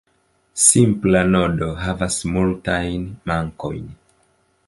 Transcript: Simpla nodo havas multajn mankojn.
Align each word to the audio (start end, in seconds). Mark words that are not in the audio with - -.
Simpla 0.61 1.19
nodo 1.33 1.67
havas 1.83 2.17
multajn 2.37 3.05
mankojn. 3.33 3.85